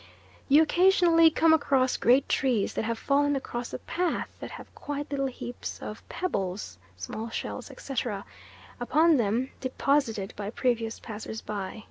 [0.49, 5.11] You occasionally come across great trees that have fallen across a path that have quite
[5.11, 8.25] little heaps of pebbles, small shells, etc.,
[8.79, 11.79] upon them deposited by previous passers by.